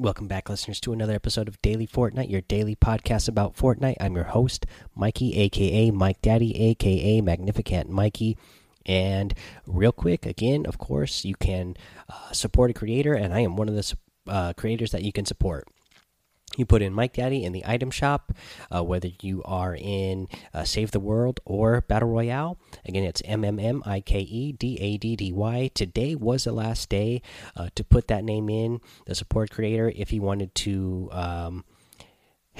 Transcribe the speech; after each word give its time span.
Welcome 0.00 0.28
back, 0.28 0.48
listeners, 0.48 0.80
to 0.80 0.94
another 0.94 1.12
episode 1.12 1.46
of 1.46 1.60
Daily 1.60 1.86
Fortnite, 1.86 2.30
your 2.30 2.40
daily 2.40 2.74
podcast 2.74 3.28
about 3.28 3.54
Fortnite. 3.54 3.96
I'm 4.00 4.14
your 4.14 4.24
host, 4.24 4.64
Mikey, 4.96 5.36
aka 5.36 5.90
Mike 5.90 6.22
Daddy, 6.22 6.58
aka 6.58 7.20
Magnificent 7.20 7.90
Mikey. 7.90 8.38
And 8.86 9.34
real 9.66 9.92
quick, 9.92 10.24
again, 10.24 10.64
of 10.64 10.78
course, 10.78 11.26
you 11.26 11.34
can 11.34 11.76
uh, 12.08 12.32
support 12.32 12.70
a 12.70 12.72
creator, 12.72 13.12
and 13.12 13.34
I 13.34 13.40
am 13.40 13.56
one 13.56 13.68
of 13.68 13.74
the 13.74 13.94
uh, 14.26 14.54
creators 14.54 14.90
that 14.92 15.02
you 15.02 15.12
can 15.12 15.26
support. 15.26 15.68
You 16.56 16.66
put 16.66 16.82
in 16.82 16.92
Mike 16.92 17.14
Daddy 17.14 17.44
in 17.44 17.52
the 17.52 17.64
item 17.64 17.90
shop, 17.90 18.32
uh, 18.74 18.82
whether 18.82 19.08
you 19.22 19.40
are 19.44 19.76
in 19.78 20.26
uh, 20.52 20.64
Save 20.64 20.90
the 20.90 21.00
World 21.00 21.40
or 21.44 21.80
Battle 21.82 22.08
Royale. 22.08 22.58
Again, 22.84 23.04
it's 23.04 23.22
M 23.24 23.44
M 23.44 23.58
M 23.60 23.82
I 23.86 24.00
K 24.00 24.18
E 24.18 24.52
D 24.52 24.76
A 24.80 24.96
D 24.96 25.14
D 25.14 25.32
Y. 25.32 25.70
Today 25.74 26.16
was 26.16 26.44
the 26.44 26.52
last 26.52 26.88
day 26.88 27.22
uh, 27.56 27.68
to 27.76 27.84
put 27.84 28.08
that 28.08 28.24
name 28.24 28.50
in, 28.50 28.80
the 29.06 29.14
support 29.14 29.50
creator, 29.50 29.92
if 29.94 30.12
you 30.12 30.22
wanted 30.22 30.54
to. 30.56 31.08
Um, 31.12 31.64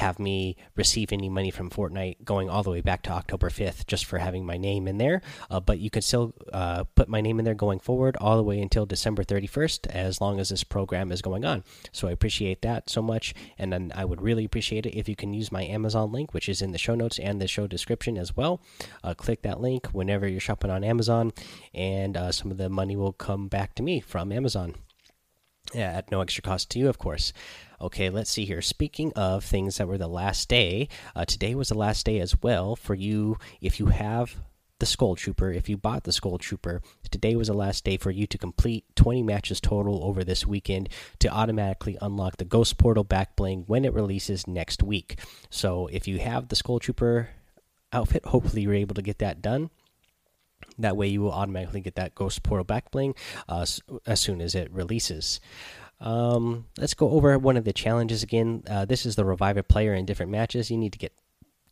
have 0.01 0.19
me 0.19 0.57
receive 0.77 1.13
any 1.13 1.29
money 1.29 1.51
from 1.51 1.71
Fortnite 1.71 2.25
going 2.25 2.49
all 2.49 2.63
the 2.63 2.71
way 2.71 2.81
back 2.81 3.03
to 3.03 3.11
October 3.11 3.51
5th 3.51 3.87
just 3.87 4.07
for 4.07 4.19
having 4.19 4.45
my 4.45 4.57
name 4.57 4.89
in 4.89 4.99
there. 4.99 5.21
Uh, 5.51 5.61
but 5.61 5.79
you 5.79 5.91
can 5.91 6.03
still 6.03 6.35
uh, 6.53 6.85
put 6.95 7.09
my 7.09 7.21
name 7.21 7.39
in 7.39 7.45
there 7.45 7.55
going 7.55 7.79
forward 7.79 8.17
all 8.21 8.37
the 8.37 8.43
way 8.43 8.61
until 8.61 8.87
December 8.87 9.23
31st 9.23 9.87
as 9.89 10.21
long 10.21 10.41
as 10.41 10.49
this 10.49 10.65
program 10.65 11.13
is 11.13 11.23
going 11.23 11.45
on. 11.45 11.63
So 11.93 12.09
I 12.09 12.13
appreciate 12.13 12.63
that 12.63 12.89
so 12.89 13.03
much. 13.03 13.35
And 13.59 13.73
then 13.73 13.93
I 13.95 14.05
would 14.05 14.23
really 14.23 14.45
appreciate 14.45 14.87
it 14.87 14.97
if 14.97 15.09
you 15.09 15.17
can 15.17 15.35
use 15.35 15.53
my 15.53 15.65
Amazon 15.65 16.11
link, 16.13 16.33
which 16.33 16.49
is 16.49 16.63
in 16.63 16.73
the 16.73 16.79
show 16.79 16.95
notes 16.95 17.19
and 17.19 17.41
the 17.41 17.47
show 17.47 17.67
description 17.67 18.17
as 18.17 18.37
well. 18.37 18.61
Uh, 19.05 19.15
click 19.15 19.43
that 19.43 19.61
link 19.61 19.89
whenever 19.89 20.27
you're 20.27 20.41
shopping 20.41 20.71
on 20.71 20.83
Amazon, 20.83 21.33
and 21.75 22.17
uh, 22.17 22.33
some 22.33 22.51
of 22.51 22.57
the 22.57 22.69
money 22.71 22.97
will 22.97 23.13
come 23.13 23.49
back 23.49 23.75
to 23.75 23.83
me 23.83 24.01
from 24.01 24.33
Amazon. 24.33 24.75
Yeah, 25.73 25.93
at 25.93 26.11
no 26.11 26.21
extra 26.21 26.43
cost 26.43 26.71
to 26.71 26.79
you, 26.79 26.89
of 26.89 26.99
course. 26.99 27.33
Okay, 27.81 28.11
let's 28.11 28.31
see 28.31 28.45
here. 28.45 28.61
Speaking 28.61 29.13
of 29.15 29.45
things 29.45 29.79
that 29.79 29.89
were 29.89 29.99
the 29.99 30.09
last 30.09 30.49
day, 30.49 30.89
uh, 31.15 31.25
today 31.25 31.55
was 31.55 31.69
the 31.69 31.79
last 31.79 32.05
day 32.05 32.19
as 32.21 32.43
well 32.43 32.77
for 32.77 32.95
you. 32.95 33.39
If 33.61 33.79
you 33.79 33.87
have 33.87 34.37
the 34.81 34.87
Skull 34.87 35.15
Trooper, 35.15 35.53
if 35.53 35.69
you 35.69 35.77
bought 35.77 36.05
the 36.05 36.13
Skull 36.13 36.39
Trooper, 36.39 36.83
today 37.11 37.37
was 37.37 37.49
the 37.49 37.55
last 37.55 37.85
day 37.85 37.97
for 37.97 38.11
you 38.11 38.27
to 38.27 38.39
complete 38.39 38.85
20 38.97 39.23
matches 39.23 39.61
total 39.61 40.03
over 40.05 40.25
this 40.25 40.47
weekend 40.47 40.89
to 41.21 41.29
automatically 41.29 41.97
unlock 42.03 42.39
the 42.39 42.45
Ghost 42.45 42.79
Portal 42.79 43.05
back 43.05 43.37
bling 43.37 43.65
when 43.67 43.85
it 43.85 43.95
releases 43.95 44.47
next 44.47 44.83
week. 44.83 45.21
So 45.51 45.87
if 45.93 46.09
you 46.09 46.19
have 46.19 46.49
the 46.49 46.57
Skull 46.57 46.81
Trooper 46.81 47.31
outfit, 47.93 48.27
hopefully 48.27 48.63
you're 48.63 48.75
able 48.75 48.95
to 48.95 49.03
get 49.03 49.19
that 49.19 49.41
done. 49.41 49.71
That 50.79 50.97
way, 50.97 51.09
you 51.09 51.21
will 51.21 51.33
automatically 51.33 51.81
get 51.81 51.97
that 51.97 52.15
Ghost 52.15 52.43
Portal 52.43 52.65
back 52.65 52.91
bling 52.91 53.15
uh, 53.49 53.67
as 54.07 54.21
soon 54.21 54.41
as 54.41 54.55
it 54.55 54.73
releases. 54.73 55.41
Um, 56.01 56.67
let's 56.79 56.95
go 56.95 57.11
over 57.11 57.39
one 57.39 57.57
of 57.57 57.65
the 57.65 57.73
challenges 57.73 58.23
again. 58.23 58.63
Uh, 58.69 58.85
this 58.85 59.05
is 59.05 59.17
the 59.17 59.25
revive 59.25 59.57
a 59.57 59.63
player 59.63 59.95
in 59.95 60.07
different 60.07 60.33
matches. 60.33 60.71
You 60.71 60.79
need 60.79 60.93
to 60.93 60.99
get 60.99 61.13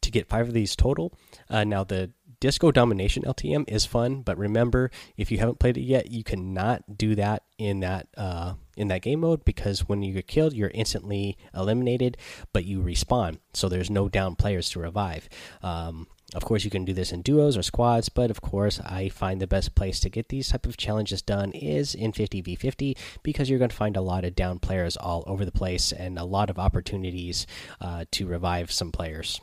to 0.02 0.10
get 0.10 0.28
five 0.28 0.48
of 0.48 0.54
these 0.54 0.76
total. 0.76 1.12
Uh, 1.50 1.64
now 1.64 1.84
the 1.84 2.10
Disco 2.40 2.70
Domination 2.70 3.24
LTM 3.24 3.64
is 3.68 3.84
fun, 3.84 4.22
but 4.22 4.38
remember 4.38 4.90
if 5.16 5.32
you 5.32 5.38
haven't 5.38 5.58
played 5.58 5.76
it 5.76 5.82
yet, 5.82 6.10
you 6.10 6.22
cannot 6.22 6.96
do 6.96 7.14
that 7.16 7.42
in 7.58 7.80
that 7.80 8.06
uh, 8.16 8.54
in 8.76 8.88
that 8.88 9.02
game 9.02 9.20
mode 9.20 9.44
because 9.44 9.88
when 9.88 10.02
you 10.02 10.14
get 10.14 10.28
killed, 10.28 10.52
you're 10.52 10.70
instantly 10.72 11.36
eliminated, 11.54 12.16
but 12.52 12.64
you 12.64 12.80
respawn, 12.80 13.38
so 13.54 13.68
there's 13.68 13.90
no 13.90 14.08
down 14.08 14.36
players 14.36 14.70
to 14.70 14.78
revive. 14.78 15.28
Um, 15.62 16.06
of 16.34 16.44
course, 16.44 16.62
you 16.62 16.70
can 16.70 16.84
do 16.84 16.92
this 16.92 17.10
in 17.10 17.22
duos 17.22 17.56
or 17.56 17.62
squads, 17.62 18.10
but 18.10 18.30
of 18.30 18.42
course, 18.42 18.80
I 18.80 19.08
find 19.08 19.40
the 19.40 19.46
best 19.46 19.74
place 19.74 19.98
to 20.00 20.10
get 20.10 20.28
these 20.28 20.50
type 20.50 20.66
of 20.66 20.76
challenges 20.76 21.22
done 21.22 21.52
is 21.52 21.94
in 21.94 22.12
50v50 22.12 22.96
because 23.22 23.48
you're 23.48 23.58
going 23.58 23.70
to 23.70 23.76
find 23.76 23.96
a 23.96 24.02
lot 24.02 24.24
of 24.24 24.34
down 24.34 24.58
players 24.58 24.96
all 24.96 25.24
over 25.26 25.46
the 25.46 25.52
place 25.52 25.90
and 25.90 26.18
a 26.18 26.24
lot 26.24 26.50
of 26.50 26.58
opportunities 26.58 27.46
uh, 27.80 28.04
to 28.10 28.26
revive 28.26 28.70
some 28.70 28.92
players. 28.92 29.40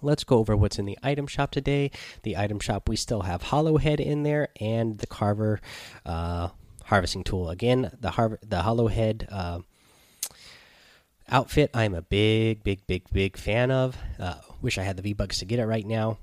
Let's 0.00 0.22
go 0.22 0.38
over 0.38 0.56
what's 0.56 0.78
in 0.78 0.84
the 0.84 0.98
item 1.02 1.26
shop 1.26 1.50
today. 1.50 1.90
The 2.22 2.36
item 2.36 2.60
shop, 2.60 2.88
we 2.88 2.94
still 2.94 3.22
have 3.22 3.42
Hollow 3.42 3.78
Head 3.78 3.98
in 3.98 4.22
there 4.22 4.48
and 4.60 4.98
the 4.98 5.08
Carver 5.08 5.60
uh, 6.06 6.50
harvesting 6.84 7.24
tool. 7.24 7.50
Again, 7.50 7.90
the 8.00 8.12
Har 8.12 8.38
the 8.42 8.62
Hollow 8.62 8.86
Head. 8.86 9.26
Uh, 9.30 9.60
outfit 11.28 11.70
I'm 11.74 11.94
a 11.94 12.02
big, 12.02 12.62
big, 12.62 12.86
big, 12.86 13.04
big 13.12 13.36
fan 13.36 13.70
of. 13.70 13.96
Uh, 14.18 14.34
wish 14.60 14.78
I 14.78 14.82
had 14.82 14.96
the 14.96 15.02
V 15.02 15.12
Bucks 15.12 15.38
to 15.38 15.44
get 15.44 15.58
it 15.58 15.66
right 15.66 15.86
now, 15.86 16.18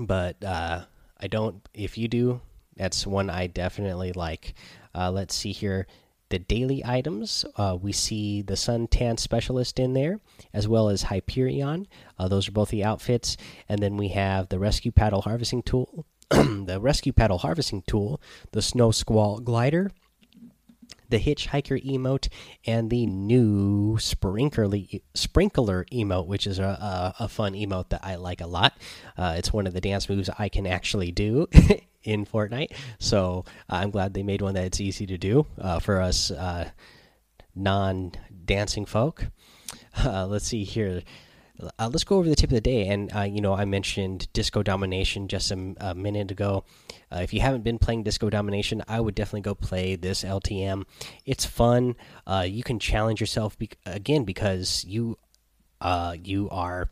but 0.00 0.42
uh, 0.44 0.84
I 1.18 1.26
don't. 1.26 1.66
If 1.74 1.96
you 1.98 2.08
do, 2.08 2.40
that's 2.76 3.06
one 3.06 3.30
I 3.30 3.46
definitely 3.46 4.12
like. 4.12 4.54
Uh, 4.94 5.10
let's 5.10 5.34
see 5.34 5.52
here. 5.52 5.86
The 6.30 6.38
daily 6.38 6.84
items, 6.84 7.44
uh, 7.56 7.76
we 7.80 7.92
see 7.92 8.42
the 8.42 8.54
Suntan 8.54 9.20
Specialist 9.20 9.78
in 9.78 9.92
there, 9.92 10.20
as 10.52 10.66
well 10.66 10.88
as 10.88 11.02
Hyperion. 11.02 11.86
Uh, 12.18 12.28
those 12.28 12.48
are 12.48 12.52
both 12.52 12.70
the 12.70 12.82
outfits. 12.82 13.36
And 13.68 13.80
then 13.80 13.96
we 13.96 14.08
have 14.08 14.48
the 14.48 14.58
Rescue 14.58 14.90
Paddle 14.90 15.22
Harvesting 15.22 15.62
Tool, 15.62 16.06
the 16.30 16.78
Rescue 16.80 17.12
Paddle 17.12 17.38
Harvesting 17.38 17.82
Tool, 17.86 18.20
the 18.52 18.62
Snow 18.62 18.90
Squall 18.90 19.38
Glider, 19.38 19.90
the 21.08 21.18
hitchhiker 21.18 21.82
emote 21.84 22.28
and 22.66 22.90
the 22.90 23.06
new 23.06 23.98
sprinkler 23.98 24.68
sprinkler 25.14 25.84
emote 25.92 26.26
which 26.26 26.46
is 26.46 26.58
a, 26.58 26.64
a, 26.64 27.14
a, 27.20 27.28
fun 27.28 27.52
emote 27.54 27.88
that 27.90 28.04
i 28.04 28.14
like 28.16 28.40
a 28.40 28.46
lot. 28.46 28.74
Uh, 29.16 29.34
it's 29.36 29.52
one 29.52 29.66
of 29.66 29.72
the 29.72 29.80
dance 29.80 30.08
moves 30.08 30.30
i 30.38 30.48
can 30.48 30.66
actually 30.66 31.12
do 31.12 31.46
in 32.02 32.24
fortnite. 32.26 32.72
So 32.98 33.44
i'm 33.68 33.90
glad 33.90 34.14
they 34.14 34.22
made 34.22 34.42
one 34.42 34.54
that's 34.54 34.80
easy 34.80 35.06
to 35.06 35.18
do 35.18 35.46
uh, 35.60 35.78
for 35.78 36.00
us 36.00 36.30
uh, 36.30 36.70
non 37.54 38.12
dancing 38.44 38.86
folk. 38.86 39.26
Uh, 40.04 40.26
let's 40.26 40.46
see 40.46 40.64
here 40.64 41.02
uh, 41.60 41.88
let's 41.88 42.04
go 42.04 42.16
over 42.16 42.28
the 42.28 42.34
tip 42.34 42.50
of 42.50 42.54
the 42.54 42.60
day. 42.60 42.88
And, 42.88 43.14
uh, 43.14 43.22
you 43.22 43.40
know, 43.40 43.54
I 43.54 43.64
mentioned 43.64 44.28
Disco 44.32 44.62
Domination 44.62 45.28
just 45.28 45.50
a, 45.50 45.74
a 45.78 45.94
minute 45.94 46.30
ago. 46.30 46.64
Uh, 47.12 47.20
if 47.20 47.32
you 47.32 47.40
haven't 47.40 47.62
been 47.62 47.78
playing 47.78 48.02
Disco 48.02 48.28
Domination, 48.28 48.82
I 48.88 49.00
would 49.00 49.14
definitely 49.14 49.42
go 49.42 49.54
play 49.54 49.96
this 49.96 50.24
LTM. 50.24 50.84
It's 51.24 51.44
fun. 51.44 51.96
Uh, 52.26 52.44
you 52.48 52.62
can 52.62 52.78
challenge 52.78 53.20
yourself 53.20 53.56
be 53.58 53.70
again 53.86 54.24
because 54.24 54.84
you 54.84 55.18
uh, 55.80 56.16
you 56.22 56.48
are 56.50 56.88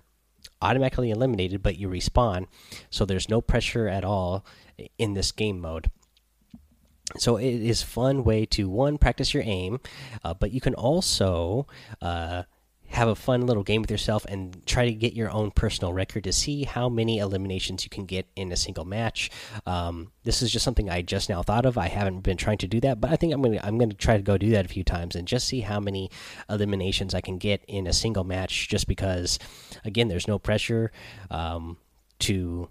automatically 0.61 1.11
eliminated, 1.11 1.63
but 1.63 1.77
you 1.77 1.89
respawn. 1.89 2.47
So 2.91 3.05
there's 3.05 3.29
no 3.29 3.41
pressure 3.41 3.89
at 3.89 4.05
all 4.05 4.45
in 4.99 5.15
this 5.15 5.33
game 5.33 5.61
mode 5.61 5.91
so 7.19 7.37
it 7.37 7.45
is 7.45 7.83
fun 7.83 8.25
way 8.25 8.47
to 8.47 8.69
one 8.69 8.97
practice 8.97 9.35
your 9.35 9.43
aim 9.45 9.79
uh, 10.25 10.33
but 10.33 10.51
you 10.51 10.61
can 10.61 10.75
also 10.75 11.67
have 12.93 13.09
a 13.09 13.15
fun 13.15 13.47
little 13.47 13.63
game 13.63 13.81
with 13.81 13.91
yourself 13.91 14.25
and 14.27 14.65
try 14.67 14.85
to 14.85 14.93
get 14.93 15.15
your 15.15 15.31
own 15.31 15.51
personal 15.51 15.93
record 15.93 16.25
to 16.25 16.33
see 16.33 16.65
how 16.65 16.89
many 16.89 17.19
eliminations 17.19 17.85
you 17.85 17.91
can 17.91 18.05
get 18.05 18.27
in 18.37 18.53
a 18.53 18.57
single 18.57 18.85
match. 18.85 19.31
Um, 19.67 20.13
this 20.25 20.43
is 20.43 20.53
just 20.53 20.65
something 20.65 20.91
I 20.91 21.03
just 21.03 21.29
now 21.29 21.43
thought 21.43 21.65
of. 21.65 21.79
I 21.79 21.89
haven't 21.89 22.21
been 22.21 22.37
trying 22.37 22.59
to 22.59 22.67
do 22.67 22.81
that, 22.81 23.01
but 23.01 23.11
I 23.11 23.17
think 23.17 23.33
I'm 23.33 23.43
gonna 23.43 23.61
I'm 23.63 23.79
gonna 23.79 23.95
try 23.95 24.17
to 24.17 24.23
go 24.23 24.37
do 24.37 24.51
that 24.51 24.67
a 24.67 24.69
few 24.69 24.85
times 24.85 25.17
and 25.17 25.27
just 25.27 25.49
see 25.49 25.61
how 25.61 25.81
many 25.81 26.11
eliminations 26.51 27.15
I 27.15 27.21
can 27.23 27.39
get 27.39 27.65
in 27.67 27.87
a 27.87 27.93
single 27.93 28.25
match. 28.25 28.69
Just 28.69 28.87
because, 28.87 29.39
again, 29.85 30.09
there's 30.09 30.29
no 30.29 30.39
pressure 30.39 30.93
um, 31.31 31.79
to 32.21 32.69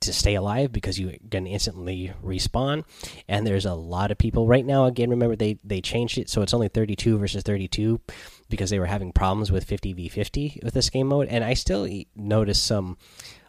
to 0.00 0.12
stay 0.12 0.34
alive 0.34 0.72
because 0.72 0.98
you're 0.98 1.14
going 1.28 1.44
to 1.44 1.50
instantly 1.50 2.12
respawn. 2.22 2.84
And 3.26 3.46
there's 3.46 3.66
a 3.66 3.74
lot 3.74 4.10
of 4.10 4.18
people 4.18 4.46
right 4.46 4.64
now 4.64 4.84
again 4.84 5.10
remember 5.10 5.36
they 5.36 5.58
they 5.64 5.80
changed 5.80 6.18
it 6.18 6.30
so 6.30 6.42
it's 6.42 6.54
only 6.54 6.68
32 6.68 7.18
versus 7.18 7.42
32 7.42 8.00
because 8.48 8.70
they 8.70 8.78
were 8.78 8.86
having 8.86 9.12
problems 9.12 9.50
with 9.50 9.66
50v50 9.66 10.62
with 10.62 10.74
this 10.74 10.90
game 10.90 11.08
mode. 11.08 11.28
And 11.28 11.44
i 11.44 11.54
still 11.54 11.88
notice 12.14 12.60
some 12.60 12.96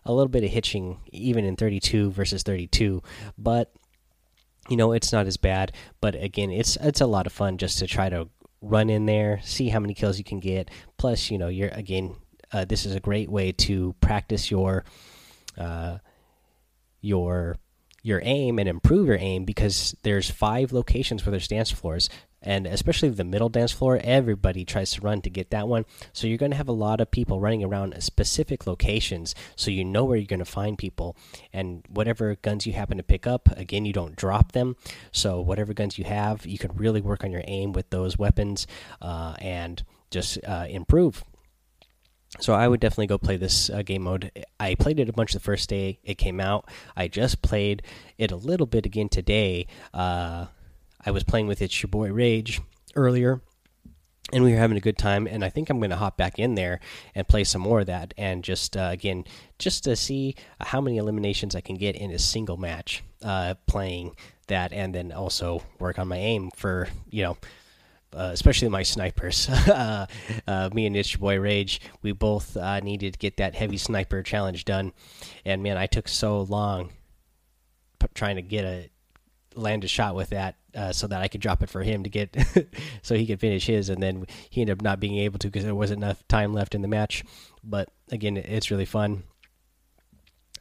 a 0.06 0.14
little 0.14 0.30
bit 0.30 0.44
of 0.44 0.50
hitching 0.50 1.00
even 1.12 1.46
in 1.46 1.56
32 1.56 2.12
versus 2.12 2.44
32 2.44 3.04
but 3.38 3.72
you 4.70 4.78
know 4.78 4.92
it's 4.92 5.12
not 5.12 5.28
as 5.28 5.38
bad. 5.38 5.72
But 6.02 6.16
again 6.16 6.52
it's 6.52 6.78
it's 6.78 7.02
a 7.02 7.08
lot 7.08 7.28
of 7.28 7.34
fun 7.34 7.58
just 7.58 7.80
to 7.80 7.88
try 7.88 8.10
to 8.10 8.30
run 8.62 8.90
in 8.90 9.06
there 9.06 9.40
see 9.44 9.70
how 9.70 9.80
many 9.80 9.94
kills 9.94 10.18
you 10.18 10.24
can 10.24 10.40
get. 10.40 10.70
Plus 10.98 11.30
you 11.30 11.38
know 11.38 11.48
you're 11.48 11.70
again 11.70 12.16
uh, 12.52 12.66
this 12.66 12.86
is 12.86 12.96
a 12.96 13.00
great 13.00 13.30
way 13.30 13.52
to 13.52 13.94
practice 14.02 14.50
your 14.50 14.84
uh, 15.58 16.00
your 17.02 17.56
your 18.02 18.22
aim 18.24 18.60
and 18.60 18.70
improve 18.70 19.08
your 19.08 19.18
aim 19.20 19.44
because 19.44 19.96
there's 20.04 20.30
five 20.30 20.72
locations 20.72 21.26
where 21.26 21.32
there's 21.32 21.48
dance 21.48 21.72
floors. 21.72 22.10
And 22.42 22.66
especially 22.66 23.10
the 23.10 23.26
middle 23.26 23.50
dance 23.50 23.74
floor 23.74 24.00
everybody 24.02 24.64
tries 24.64 24.92
to 24.92 25.02
run 25.02 25.22
to 25.24 25.30
get 25.30 25.50
that 25.50 25.68
one. 25.68 25.86
So 26.14 26.26
you're 26.26 26.38
going 26.38 26.52
to 26.52 26.58
have 26.58 26.70
a 26.70 26.74
lot 26.74 27.02
of 27.02 27.12
people 27.12 27.42
running 27.42 27.66
around 27.66 28.02
specific 28.02 28.66
locations 28.66 29.36
so 29.58 29.72
you 29.72 29.84
know 29.84 30.06
where 30.06 30.16
you're 30.16 30.26
going 30.26 30.40
to 30.40 30.46
find 30.46 30.78
people. 30.78 31.18
And 31.52 31.84
whatever 31.90 32.36
guns 32.36 32.66
you 32.66 32.72
happen 32.72 32.96
to 32.96 33.04
pick 33.04 33.28
up 33.28 33.50
again 33.58 33.84
you 33.84 33.92
don't 33.92 34.16
drop 34.16 34.54
them. 34.54 34.78
So 35.12 35.42
whatever 35.42 35.74
guns 35.74 35.98
you 35.98 36.06
have 36.06 36.46
you 36.46 36.58
can 36.58 36.72
really 36.76 37.02
work 37.02 37.26
on 37.26 37.32
your 37.32 37.44
aim 37.46 37.74
with 37.74 37.90
those 37.90 38.18
weapons 38.18 38.66
uh, 39.02 39.36
and 39.40 39.84
just 40.10 40.40
uh, 40.48 40.66
improve 40.70 41.26
so 42.40 42.54
I 42.54 42.68
would 42.68 42.80
definitely 42.80 43.08
go 43.08 43.18
play 43.18 43.38
this 43.38 43.70
uh, 43.70 43.82
game 43.82 44.04
mode. 44.04 44.32
I 44.60 44.76
played 44.76 45.00
it 45.00 45.10
a 45.10 45.14
bunch 45.14 45.34
the 45.34 45.40
first 45.40 45.70
day 45.70 46.00
it 46.04 46.16
came 46.18 46.40
out. 46.40 46.70
I 46.96 47.08
just 47.08 47.42
played 47.42 47.82
it 48.18 48.32
a 48.32 48.36
little 48.36 48.68
bit 48.68 48.86
again 48.86 49.10
today. 49.10 49.68
Uh, 49.94 50.46
I 51.04 51.12
was 51.12 51.24
playing 51.24 51.48
with 51.48 51.62
it's 51.62 51.82
your 51.82 51.90
boy 51.90 52.12
Rage, 52.12 52.62
earlier 52.96 53.42
and 54.32 54.44
we 54.44 54.52
were 54.52 54.58
having 54.58 54.78
a 54.78 54.82
good 54.82 54.98
time 54.98 55.28
and 55.28 55.44
i 55.44 55.50
think 55.50 55.70
i'm 55.70 55.80
going 55.80 55.90
to 55.90 55.96
hop 55.96 56.18
back 56.18 56.40
in 56.40 56.56
there 56.56 56.80
and 57.16 57.28
play 57.28 57.44
some 57.44 57.62
more 57.62 57.82
of 57.82 57.88
that 57.88 58.14
and 58.18 58.44
just 58.44 58.76
uh, 58.78 58.90
again 58.92 59.24
just 59.58 59.84
to 59.84 59.96
see 59.96 60.36
how 60.60 60.82
many 60.82 60.98
eliminations 60.98 61.56
i 61.56 61.62
can 61.62 61.76
get 61.76 61.96
in 61.96 62.12
a 62.12 62.20
single 62.20 62.58
match 62.58 63.04
uh, 63.24 63.54
playing 63.68 64.16
that 64.48 64.72
and 64.74 64.96
then 64.96 65.12
also 65.12 65.64
work 65.80 66.00
on 66.00 66.08
my 66.08 66.18
aim 66.18 66.50
for 66.56 66.88
you 67.10 67.24
know 67.24 67.38
uh, 68.14 68.30
especially 68.34 68.70
my 68.70 68.84
snipers. 68.84 69.50
uh, 69.68 70.06
uh, 70.48 70.70
me 70.74 70.86
and 70.86 70.96
Itch 70.96 71.20
Boy 71.20 71.40
Rage, 71.40 71.82
we 72.02 72.12
both 72.12 72.58
uh, 72.58 72.80
needed 72.80 73.14
to 73.14 73.20
get 73.20 73.38
that 73.38 73.56
heavy 73.56 73.78
sniper 73.78 74.24
challenge 74.24 74.66
done, 74.66 74.94
and 75.46 75.64
man, 75.64 75.78
I 75.78 75.86
took 75.86 76.08
so 76.08 76.42
long 76.42 76.92
trying 78.14 78.38
to 78.38 78.42
get 78.42 78.66
a 78.66 78.90
land 79.56 79.84
a 79.84 79.88
shot 79.88 80.16
with 80.16 80.30
that 80.30 80.56
uh, 80.76 80.92
so 80.92 81.08
that 81.08 81.22
I 81.22 81.28
could 81.28 81.42
drop 81.42 81.62
it 81.64 81.70
for 81.70 81.84
him 81.84 82.04
to 82.04 82.10
get 82.10 82.36
so 83.02 83.16
he 83.16 83.26
could 83.26 83.40
finish 83.40 83.66
his, 83.66 83.90
and 83.90 84.02
then 84.02 84.26
he 84.50 84.62
ended 84.62 84.78
up 84.78 84.82
not 84.82 85.00
being 85.00 85.18
able 85.18 85.40
to 85.40 85.48
because 85.48 85.64
there 85.64 85.76
wasn't 85.76 86.04
enough 86.04 86.28
time 86.28 86.54
left 86.54 86.76
in 86.76 86.82
the 86.82 86.88
match. 86.88 87.24
But 87.64 87.90
again, 88.12 88.38
it's 88.38 88.72
really 88.72 88.86
fun. 88.86 89.24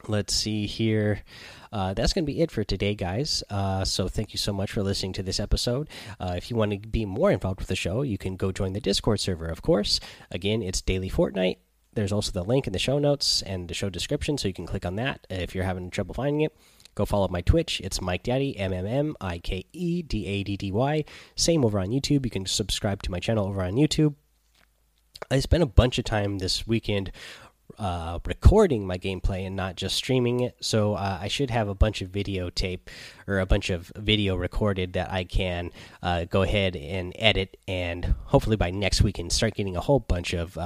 Let's 0.07 0.33
see 0.33 0.65
here. 0.65 1.23
Uh, 1.71 1.93
that's 1.93 2.13
going 2.13 2.25
to 2.25 2.31
be 2.31 2.41
it 2.41 2.51
for 2.51 2.63
today, 2.63 2.95
guys. 2.95 3.43
Uh, 3.49 3.85
so, 3.85 4.07
thank 4.07 4.33
you 4.33 4.37
so 4.37 4.51
much 4.51 4.71
for 4.71 4.81
listening 4.81 5.13
to 5.13 5.23
this 5.23 5.39
episode. 5.39 5.87
Uh, 6.19 6.33
if 6.35 6.49
you 6.49 6.57
want 6.57 6.71
to 6.71 6.79
be 6.79 7.05
more 7.05 7.31
involved 7.31 7.59
with 7.59 7.67
the 7.67 7.75
show, 7.75 8.01
you 8.01 8.17
can 8.17 8.35
go 8.35 8.51
join 8.51 8.73
the 8.73 8.79
Discord 8.79 9.19
server, 9.19 9.45
of 9.47 9.61
course. 9.61 9.99
Again, 10.31 10.61
it's 10.61 10.81
Daily 10.81 11.09
Fortnite. 11.09 11.57
There's 11.93 12.11
also 12.11 12.31
the 12.31 12.43
link 12.43 12.65
in 12.65 12.73
the 12.73 12.79
show 12.79 12.99
notes 12.99 13.41
and 13.41 13.67
the 13.67 13.73
show 13.73 13.89
description, 13.89 14.37
so 14.37 14.47
you 14.47 14.53
can 14.53 14.65
click 14.65 14.85
on 14.85 14.95
that 14.95 15.25
if 15.29 15.53
you're 15.53 15.63
having 15.63 15.89
trouble 15.89 16.13
finding 16.13 16.41
it. 16.41 16.55
Go 16.95 17.05
follow 17.05 17.27
my 17.27 17.41
Twitch. 17.41 17.81
It's 17.81 18.01
Mike 18.01 18.23
Daddy, 18.23 18.57
M 18.57 18.73
M 18.73 18.85
M 18.85 19.15
I 19.21 19.39
K 19.39 19.65
E 19.73 20.01
D 20.01 20.25
A 20.25 20.43
D 20.43 20.57
D 20.57 20.71
Y. 20.71 21.05
Same 21.35 21.63
over 21.63 21.79
on 21.79 21.89
YouTube. 21.89 22.25
You 22.25 22.31
can 22.31 22.45
subscribe 22.45 23.03
to 23.03 23.11
my 23.11 23.19
channel 23.19 23.47
over 23.47 23.63
on 23.63 23.73
YouTube. 23.73 24.15
I 25.31 25.39
spent 25.39 25.63
a 25.63 25.67
bunch 25.67 25.97
of 25.99 26.05
time 26.05 26.39
this 26.39 26.67
weekend 26.67 27.11
uh, 27.77 28.19
recording 28.25 28.87
my 28.87 28.97
gameplay 28.97 29.45
and 29.45 29.55
not 29.55 29.75
just 29.75 29.95
streaming 29.95 30.41
it. 30.41 30.55
So 30.61 30.95
uh, 30.95 31.19
I 31.21 31.27
should 31.27 31.49
have 31.49 31.67
a 31.67 31.75
bunch 31.75 32.01
of 32.01 32.11
videotape 32.11 32.81
or 33.27 33.39
a 33.39 33.45
bunch 33.45 33.69
of 33.69 33.91
video 33.95 34.35
recorded 34.35 34.93
that 34.93 35.11
I 35.11 35.23
can 35.23 35.71
uh, 36.01 36.25
go 36.25 36.41
ahead 36.41 36.75
and 36.75 37.13
edit, 37.17 37.57
and 37.67 38.15
hopefully 38.25 38.55
by 38.55 38.71
next 38.71 39.01
week 39.01 39.19
and 39.19 39.31
start 39.31 39.53
getting 39.53 39.75
a 39.75 39.81
whole 39.81 39.99
bunch 39.99 40.33
of 40.33 40.57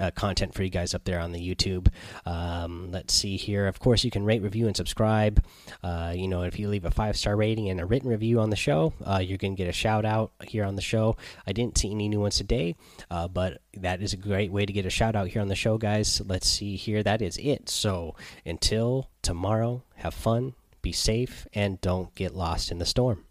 uh, 0.00 0.10
content 0.12 0.54
for 0.54 0.62
you 0.62 0.70
guys 0.70 0.94
up 0.94 1.04
there 1.04 1.20
on 1.20 1.32
the 1.32 1.54
YouTube. 1.54 1.88
Um, 2.26 2.90
let's 2.90 3.14
see 3.14 3.36
here. 3.36 3.66
Of 3.66 3.78
course, 3.78 4.04
you 4.04 4.10
can 4.10 4.24
rate, 4.24 4.42
review, 4.42 4.66
and 4.66 4.76
subscribe. 4.76 5.44
Uh, 5.82 6.12
you 6.16 6.28
know, 6.28 6.42
if 6.42 6.58
you 6.58 6.68
leave 6.68 6.84
a 6.84 6.90
five 6.90 7.16
star 7.16 7.36
rating 7.36 7.68
and 7.68 7.80
a 7.80 7.86
written 7.86 8.10
review 8.10 8.40
on 8.40 8.50
the 8.50 8.56
show, 8.56 8.92
uh, 9.04 9.18
you're 9.18 9.38
going 9.38 9.54
to 9.54 9.62
get 9.62 9.68
a 9.68 9.72
shout 9.72 10.04
out 10.04 10.32
here 10.42 10.64
on 10.64 10.76
the 10.76 10.82
show. 10.82 11.16
I 11.46 11.52
didn't 11.52 11.78
see 11.78 11.90
any 11.90 12.08
new 12.08 12.20
ones 12.20 12.36
today, 12.36 12.76
uh, 13.10 13.28
but 13.28 13.60
that 13.74 14.02
is 14.02 14.12
a 14.12 14.18
great 14.18 14.52
way 14.52 14.66
to 14.66 14.72
get 14.72 14.86
a 14.86 14.90
shout 14.90 15.16
out 15.16 15.28
here 15.28 15.42
on 15.42 15.48
the 15.48 15.54
show, 15.54 15.78
guys. 15.78 16.20
Let's 16.24 16.48
see 16.48 16.76
here. 16.76 17.02
That 17.02 17.22
is 17.22 17.38
it. 17.38 17.68
So 17.68 18.14
until 18.44 19.10
tomorrow, 19.22 19.84
have 19.96 20.14
fun, 20.14 20.54
be 20.82 20.92
safe, 20.92 21.46
and 21.54 21.80
don't 21.80 22.14
get 22.14 22.34
lost 22.34 22.70
in 22.70 22.78
the 22.78 22.86
storm. 22.86 23.24